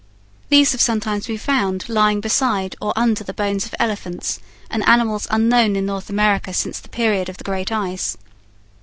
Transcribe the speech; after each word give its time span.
These 0.49 0.71
have 0.71 0.81
sometimes 0.81 1.27
been 1.27 1.37
found 1.37 1.87
lying 1.87 2.21
beside 2.21 2.75
or 2.81 2.91
under 2.95 3.23
the 3.23 3.35
bones 3.35 3.67
of 3.67 3.75
elephants 3.79 4.39
and 4.67 4.81
animals 4.89 5.27
unknown 5.29 5.75
in 5.75 5.85
North 5.85 6.09
America 6.09 6.55
since 6.55 6.79
the 6.79 6.89
period 6.89 7.29
of 7.29 7.37
the 7.37 7.43
Great 7.43 7.71
Ice. 7.71 8.17